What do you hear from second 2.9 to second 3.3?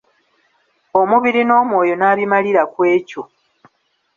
ekyo.